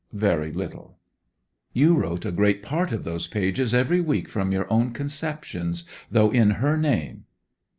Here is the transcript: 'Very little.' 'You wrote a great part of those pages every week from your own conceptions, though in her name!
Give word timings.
'Very 0.11 0.51
little.' 0.51 0.97
'You 1.73 1.93
wrote 1.95 2.25
a 2.25 2.31
great 2.31 2.63
part 2.63 2.91
of 2.91 3.03
those 3.03 3.27
pages 3.27 3.71
every 3.71 4.01
week 4.01 4.27
from 4.27 4.51
your 4.51 4.65
own 4.73 4.93
conceptions, 4.93 5.83
though 6.09 6.31
in 6.31 6.53
her 6.63 6.75
name! 6.75 7.25